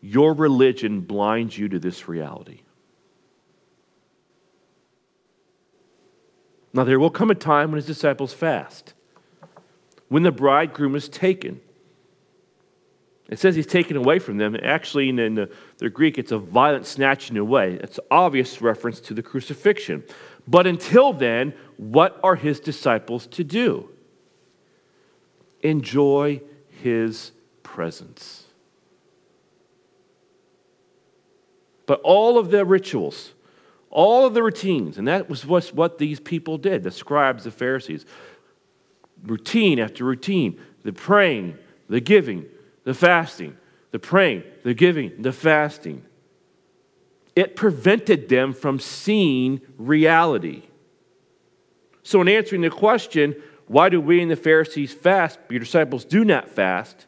[0.00, 2.60] your religion blinds you to this reality.
[6.72, 8.94] Now, there will come a time when his disciples fast,
[10.08, 11.60] when the bridegroom is taken.
[13.28, 14.56] It says he's taken away from them.
[14.62, 17.78] Actually, in the, the Greek, it's a violent snatching away.
[17.82, 20.04] It's obvious reference to the crucifixion.
[20.46, 23.88] But until then, what are his disciples to do?
[25.64, 26.42] enjoy
[26.82, 27.32] his
[27.64, 28.44] presence.
[31.86, 33.32] But all of the rituals,
[33.90, 38.06] all of the routines, and that was what these people did the scribes, the Pharisees.
[39.24, 41.58] Routine after routine, the praying,
[41.88, 42.46] the giving,
[42.84, 43.56] the fasting,
[43.90, 46.04] the praying, the giving, the fasting.
[47.34, 50.62] It prevented them from seeing reality.
[52.02, 53.34] So, in answering the question,
[53.66, 55.38] why do we and the Pharisees fast?
[55.42, 57.06] But your disciples do not fast.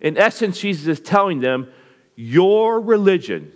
[0.00, 1.70] In essence, Jesus is telling them,
[2.16, 3.52] Your religion,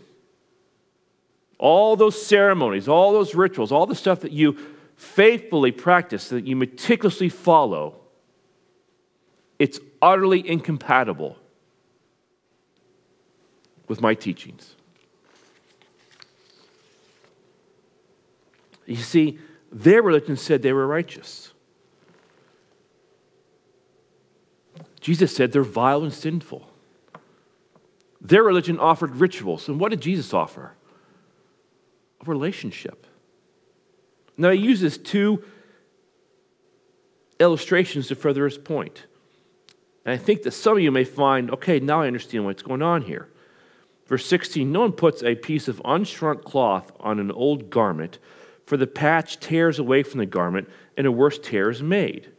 [1.59, 4.59] all those ceremonies, all those rituals, all the stuff that you
[5.03, 7.97] faithfully practice, that you meticulously follow,
[9.59, 11.37] it's utterly incompatible
[13.89, 14.77] with my teachings.
[18.87, 19.39] You see,
[19.71, 21.53] their religion said they were righteous.
[25.01, 26.69] Jesus said they're vile and sinful.
[28.21, 29.69] Their religion offered rituals.
[29.69, 30.75] And what did Jesus offer?
[32.21, 33.07] A relationship.
[34.37, 35.45] Now, he uses two
[37.39, 39.07] illustrations to further his point.
[40.05, 42.83] And I think that some of you may find, okay, now I understand what's going
[42.83, 43.29] on here.
[44.07, 48.19] Verse 16 No one puts a piece of unshrunk cloth on an old garment,
[48.67, 52.31] for the patch tears away from the garment, and a worse tear is made.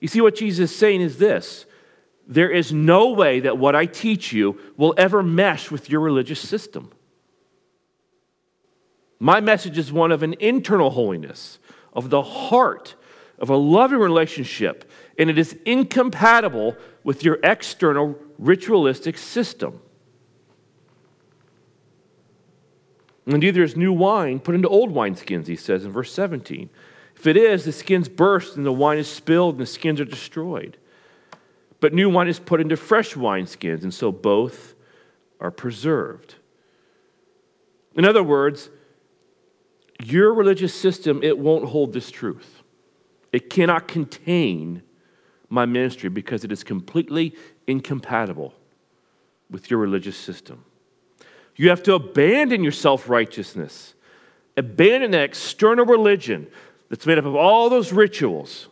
[0.00, 1.66] You see, what Jesus is saying is this
[2.26, 6.40] there is no way that what I teach you will ever mesh with your religious
[6.40, 6.92] system.
[9.20, 11.58] My message is one of an internal holiness,
[11.92, 12.94] of the heart,
[13.38, 19.80] of a loving relationship, and it is incompatible with your external ritualistic system.
[23.26, 26.70] And either is new wine put into old wineskins, he says in verse 17.
[27.16, 30.04] If it is, the skins burst and the wine is spilled and the skins are
[30.04, 30.78] destroyed.
[31.80, 34.74] But new wine is put into fresh wineskins, and so both
[35.40, 36.36] are preserved.
[37.94, 38.70] In other words,
[40.02, 42.62] your religious system, it won't hold this truth.
[43.32, 44.82] It cannot contain
[45.48, 47.34] my ministry because it is completely
[47.66, 48.54] incompatible
[49.50, 50.64] with your religious system.
[51.56, 53.94] You have to abandon your self righteousness,
[54.56, 56.46] abandon that external religion
[56.88, 58.68] that's made up of all those rituals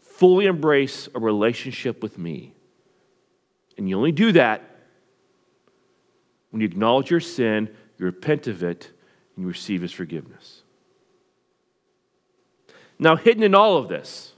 [0.00, 2.54] fully embrace a relationship with me.
[3.76, 4.62] And you only do that
[6.50, 8.90] when you acknowledge your sin, you repent of it,
[9.36, 10.62] and you receive his forgiveness.
[12.98, 14.32] Now, hidden in all of this,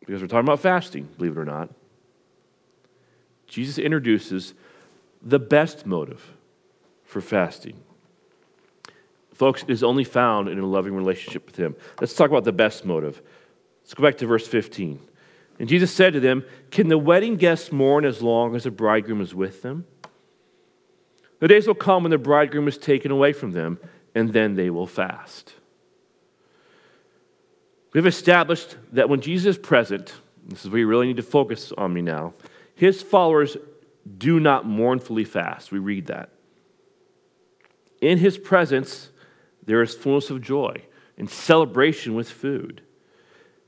[0.00, 1.70] because we're talking about fasting, believe it or not,
[3.46, 4.54] Jesus introduces
[5.22, 6.32] the best motive
[7.04, 7.80] for fasting.
[9.34, 11.74] Folks, it is only found in a loving relationship with Him.
[12.00, 13.22] Let's talk about the best motive.
[13.82, 15.00] Let's go back to verse 15.
[15.58, 19.20] And Jesus said to them, Can the wedding guests mourn as long as the bridegroom
[19.20, 19.86] is with them?
[21.40, 23.78] The days will come when the bridegroom is taken away from them,
[24.14, 25.54] and then they will fast.
[27.92, 30.14] We've established that when Jesus is present,
[30.46, 32.34] this is where you really need to focus on me now,
[32.74, 33.56] his followers
[34.18, 35.72] do not mournfully fast.
[35.72, 36.30] We read that.
[38.00, 39.10] In his presence,
[39.64, 40.82] there is fullness of joy
[41.18, 42.82] and celebration with food.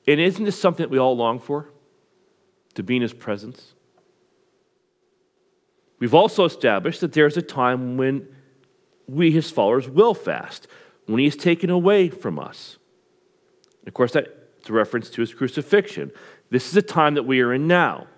[0.06, 1.68] And isn't this something that we all long for?
[2.74, 3.74] To be in his presence?
[6.02, 8.26] We've also established that there's a time when
[9.06, 10.66] we, his followers, will fast,
[11.06, 12.76] when he is taken away from us.
[13.86, 14.28] Of course, that's
[14.68, 16.10] a reference to his crucifixion.
[16.50, 18.08] This is a time that we are in now.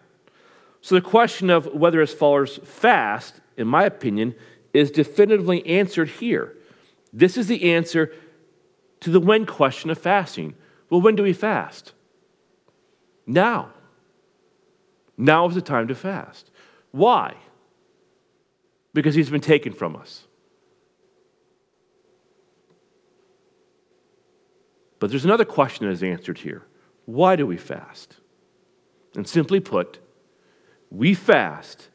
[0.80, 4.34] So the question of whether his followers fast, in my opinion,
[4.72, 6.56] is definitively answered here.
[7.12, 8.14] This is the answer
[9.00, 10.54] to the when question of fasting.
[10.88, 11.92] Well, when do we fast?
[13.26, 13.74] Now.
[15.18, 16.50] Now is the time to fast.
[16.90, 17.34] Why?
[18.94, 20.24] Because he's been taken from us.
[24.98, 26.62] But there's another question that is answered here.
[27.04, 28.16] Why do we fast?
[29.14, 29.98] And simply put,
[30.90, 31.88] we fast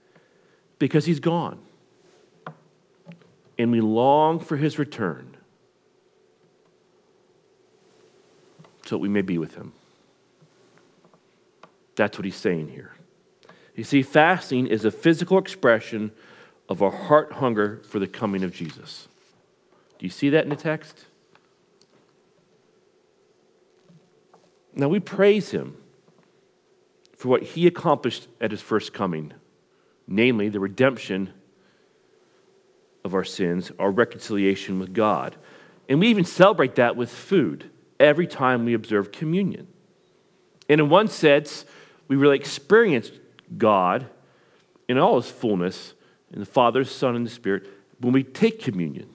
[0.77, 1.59] because he's gone.
[3.57, 5.35] And we long for his return
[8.85, 9.73] so that we may be with him.
[11.95, 12.93] That's what he's saying here.
[13.75, 16.11] You see, fasting is a physical expression
[16.69, 19.07] of our heart hunger for the coming of Jesus.
[19.97, 21.05] Do you see that in the text?
[24.75, 25.75] Now we praise him
[27.17, 29.33] for what he accomplished at his first coming,
[30.07, 31.33] namely the redemption
[33.03, 35.35] of our sins, our reconciliation with God.
[35.89, 39.67] And we even celebrate that with food every time we observe communion.
[40.69, 41.65] And in one sense,
[42.07, 43.11] we really experience
[43.57, 44.05] God
[44.87, 45.93] in all his fullness
[46.31, 47.67] in the Father, Son, and the Spirit
[47.99, 49.09] when we take communion.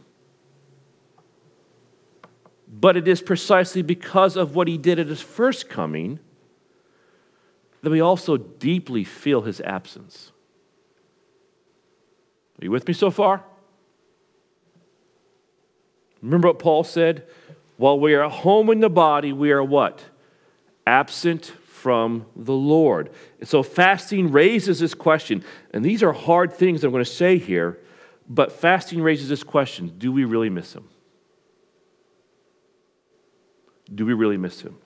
[2.68, 6.18] But it is precisely because of what he did at his first coming
[7.82, 10.32] that we also deeply feel his absence.
[12.60, 13.44] Are you with me so far?
[16.22, 17.26] Remember what Paul said?
[17.76, 20.02] While we are home in the body, we are what?
[20.86, 21.52] Absent
[21.84, 23.10] from the Lord.
[23.40, 25.44] And so fasting raises this question.
[25.74, 27.78] And these are hard things I'm going to say here,
[28.26, 30.88] but fasting raises this question do we really miss him?
[33.94, 34.78] Do we really miss him?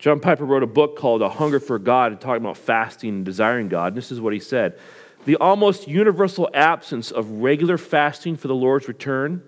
[0.00, 3.24] John Piper wrote a book called A Hunger for God, and talking about fasting and
[3.24, 3.92] desiring God.
[3.92, 4.76] And this is what he said
[5.24, 9.44] The almost universal absence of regular fasting for the Lord's return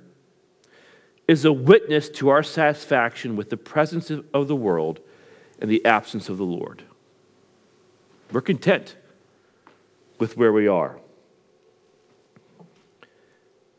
[1.27, 5.01] is a witness to our satisfaction with the presence of the world
[5.61, 6.83] and the absence of the Lord.
[8.33, 8.97] We're content
[10.19, 10.99] with where we are.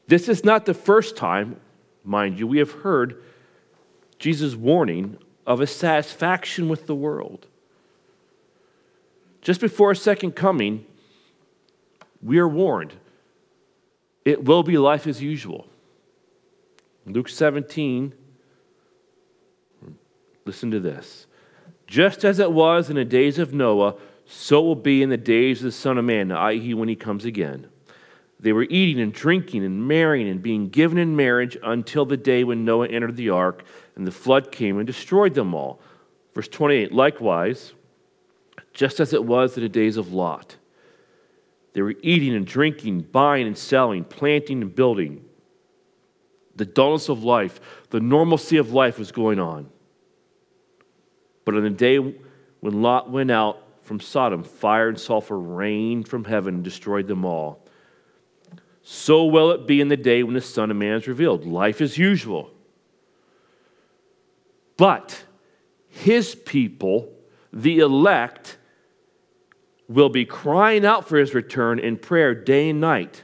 [0.08, 1.60] This is not the first time,
[2.04, 3.24] mind you, we have heard
[4.20, 5.18] Jesus' warning
[5.48, 7.48] of a satisfaction with the world.
[9.42, 10.86] Just before a second coming,
[12.22, 12.94] we are warned
[14.24, 15.66] it will be life as usual.
[17.06, 18.14] Luke 17,
[20.46, 21.26] listen to this.
[21.92, 25.60] Just as it was in the days of Noah, so will be in the days
[25.60, 27.68] of the Son of Man, i.e., when he comes again.
[28.40, 32.46] They were eating and drinking and marrying and being given in marriage until the day
[32.46, 33.66] when Noah entered the ark
[33.98, 35.82] and the flood came and destroyed them all.
[36.34, 37.74] Verse 28 Likewise,
[38.74, 40.56] just as it was in the days of Lot,
[41.74, 45.26] they were eating and drinking, buying and selling, planting and building.
[46.56, 49.71] The dullness of life, the normalcy of life was going on.
[51.46, 56.24] But on the day when Lot went out from Sodom, fire and sulfur rained from
[56.24, 57.62] heaven and destroyed them all
[58.84, 61.46] so will it be in the day when the Son of Man is revealed.
[61.46, 62.52] Life as usual.
[64.76, 65.24] But
[65.88, 67.14] his people,
[67.54, 68.58] the elect,
[69.88, 73.24] will be crying out for his return in prayer day and night.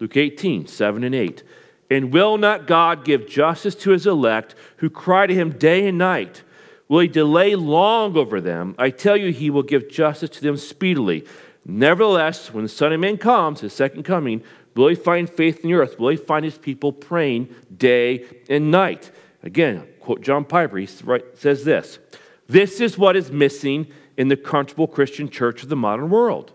[0.00, 1.42] Luke 18, 7 and 8.
[1.90, 5.98] And will not God give justice to his elect who cry to him day and
[5.98, 6.42] night?
[6.88, 8.74] Will he delay long over them?
[8.78, 11.26] I tell you, he will give justice to them speedily.
[11.64, 14.42] Nevertheless, when the Son of Man comes, his second coming,
[14.74, 15.98] will he find faith in the earth?
[15.98, 19.10] Will he find his people praying day and night?
[19.42, 21.98] Again, quote John Piper, he says this
[22.46, 23.86] This is what is missing
[24.16, 26.52] in the comfortable Christian church of the modern world.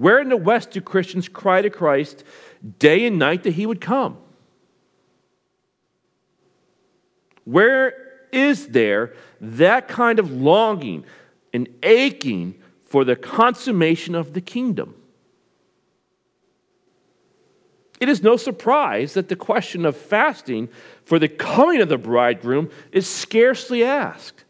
[0.00, 2.24] Where in the West do Christians cry to Christ
[2.78, 4.16] day and night that he would come?
[7.44, 7.92] Where
[8.32, 11.04] is there that kind of longing
[11.52, 12.54] and aching
[12.86, 14.94] for the consummation of the kingdom?
[18.00, 20.70] It is no surprise that the question of fasting
[21.04, 24.44] for the coming of the bridegroom is scarcely asked.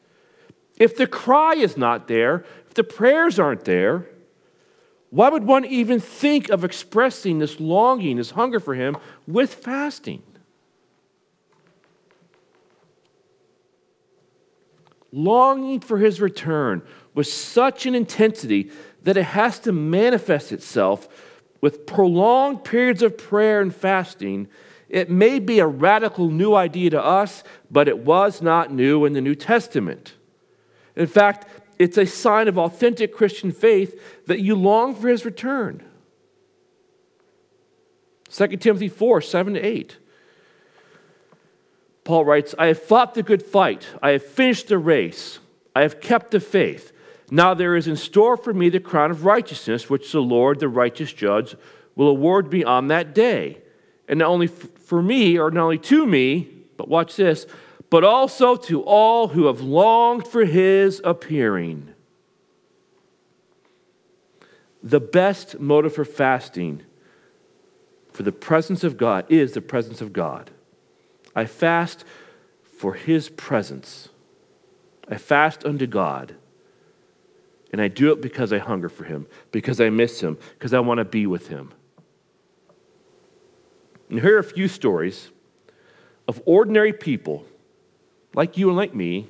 [0.76, 4.06] If the cry is not there, if the prayers aren't there,
[5.10, 8.96] why would one even think of expressing this longing, this hunger for him
[9.26, 10.22] with fasting?
[15.12, 16.82] Longing for his return
[17.14, 18.70] with such an intensity
[19.02, 21.08] that it has to manifest itself
[21.60, 24.48] with prolonged periods of prayer and fasting,
[24.88, 29.12] it may be a radical new idea to us, but it was not new in
[29.12, 30.14] the New Testament.
[30.96, 35.82] In fact, it's a sign of authentic Christian faith that you long for his return.
[38.30, 39.96] 2 Timothy 4 7 to 8.
[42.04, 45.38] Paul writes, I have fought the good fight, I have finished the race,
[45.74, 46.92] I have kept the faith.
[47.30, 50.68] Now there is in store for me the crown of righteousness, which the Lord, the
[50.68, 51.56] righteous judge,
[51.96, 53.56] will award me on that day.
[54.06, 57.46] And not only for me, or not only to me, but watch this,
[57.90, 61.92] but also to all who have longed for his appearing.
[64.82, 66.82] The best motive for fasting
[68.12, 70.50] for the presence of God is the presence of God.
[71.34, 72.04] I fast
[72.78, 74.08] for his presence.
[75.08, 76.36] I fast unto God.
[77.72, 80.80] And I do it because I hunger for him, because I miss him, because I
[80.80, 81.72] want to be with him.
[84.08, 85.30] And here are a few stories
[86.26, 87.44] of ordinary people,
[88.34, 89.28] like you and like me,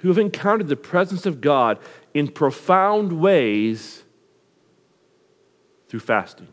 [0.00, 1.78] who have encountered the presence of God
[2.12, 4.04] in profound ways
[5.88, 6.48] through fasting.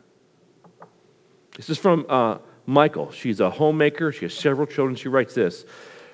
[1.58, 3.12] This is from uh, Michael.
[3.12, 4.12] She's a homemaker.
[4.12, 4.96] She has several children.
[4.96, 5.66] She writes this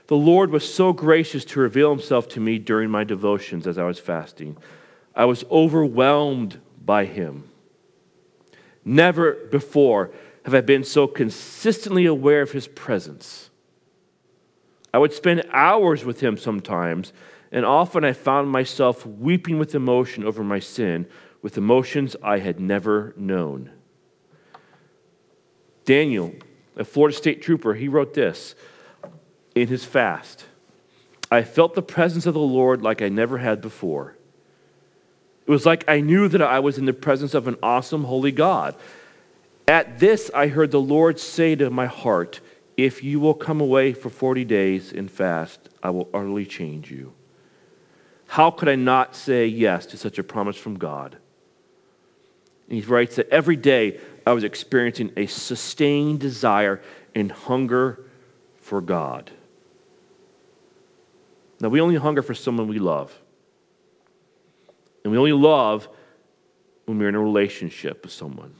[0.07, 3.83] the Lord was so gracious to reveal himself to me during my devotions as I
[3.83, 4.57] was fasting.
[5.13, 7.49] I was overwhelmed by him.
[8.85, 10.11] Never before
[10.45, 13.46] have I been so consistently aware of his presence.
[14.97, 17.13] I would spend hours with him sometimes,
[17.51, 21.05] and often I found myself weeping with emotion over my sin,
[21.43, 23.69] with emotions I had never known.
[25.85, 26.33] Daniel,
[26.75, 28.55] a Florida State trooper, he wrote this
[29.53, 30.45] in his fast.
[31.29, 34.15] I felt the presence of the Lord like I never had before.
[35.45, 38.31] It was like I knew that I was in the presence of an awesome, holy
[38.31, 38.73] God.
[39.67, 42.41] At this, I heard the Lord say to my heart,
[42.77, 47.13] If you will come away for 40 days and fast, I will utterly change you.
[48.27, 51.17] How could I not say yes to such a promise from God?
[52.69, 56.81] And he writes that every day I was experiencing a sustained desire
[57.15, 58.05] and hunger
[58.57, 59.31] for God.
[61.59, 63.17] Now, we only hunger for someone we love.
[65.03, 65.87] And we only love
[66.85, 68.53] when we're in a relationship with someone.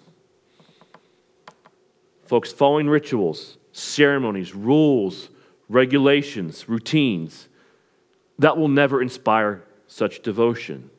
[2.26, 5.30] Folks, following rituals, ceremonies, rules,
[5.70, 7.48] regulations, routines,
[8.40, 10.90] that will never inspire such devotion.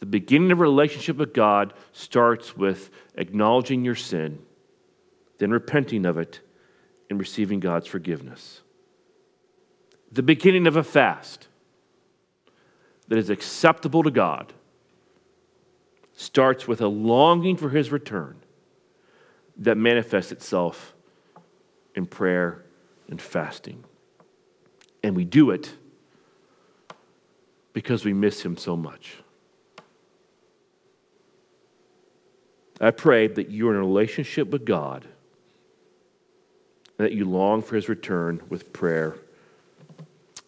[0.00, 4.40] The beginning of a relationship with God starts with acknowledging your sin,
[5.38, 6.40] then repenting of it,
[7.08, 8.62] and receiving God's forgiveness
[10.12, 11.48] the beginning of a fast
[13.08, 14.52] that is acceptable to God
[16.14, 18.36] starts with a longing for his return
[19.56, 20.94] that manifests itself
[21.94, 22.64] in prayer
[23.08, 23.84] and fasting.
[25.02, 25.72] And we do it
[27.72, 29.16] because we miss him so much.
[32.80, 35.06] I pray that you're in a relationship with God,
[36.96, 39.16] that you long for his return with prayer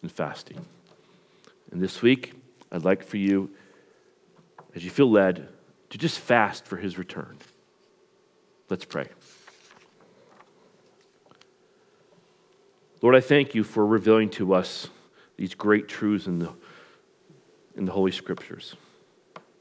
[0.01, 0.65] and fasting.
[1.71, 2.33] And this week,
[2.71, 3.51] I'd like for you,
[4.75, 5.47] as you feel led,
[5.91, 7.37] to just fast for his return.
[8.69, 9.07] Let's pray.
[13.01, 14.89] Lord, I thank you for revealing to us
[15.37, 16.51] these great truths in the,
[17.75, 18.75] in the Holy Scriptures.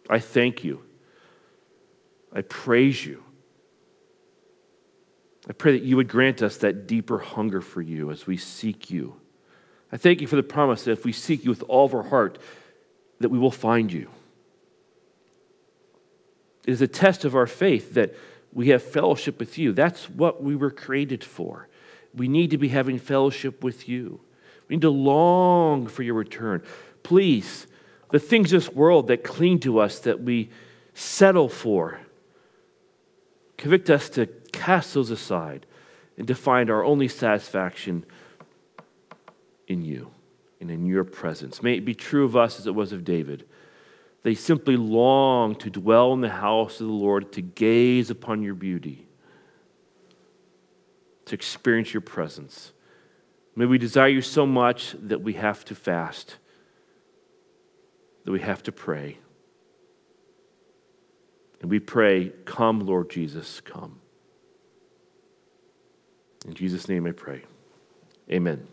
[0.08, 0.82] I thank you.
[2.32, 3.22] I praise you.
[5.48, 8.90] I pray that you would grant us that deeper hunger for you as we seek
[8.90, 9.16] you.
[9.92, 12.02] I thank you for the promise that if we seek you with all of our
[12.02, 12.38] heart,
[13.20, 14.08] that we will find you.
[16.66, 18.14] It is a test of our faith that
[18.52, 19.72] we have fellowship with you.
[19.72, 21.68] That's what we were created for.
[22.16, 24.20] We need to be having fellowship with you.
[24.68, 26.62] We need to long for your return.
[27.02, 27.66] Please,
[28.10, 30.50] the things of this world that cling to us, that we
[30.94, 32.00] settle for.
[33.56, 35.66] Convict us to cast those aside
[36.16, 38.04] and to find our only satisfaction
[39.66, 40.10] in you
[40.60, 41.62] and in your presence.
[41.62, 43.44] May it be true of us as it was of David.
[44.22, 48.54] They simply long to dwell in the house of the Lord, to gaze upon your
[48.54, 49.06] beauty,
[51.26, 52.72] to experience your presence.
[53.56, 56.36] May we desire you so much that we have to fast,
[58.24, 59.18] that we have to pray.
[61.60, 64.00] And we pray, Come, Lord Jesus, come.
[66.46, 67.42] In Jesus' name I pray.
[68.30, 68.66] Amen.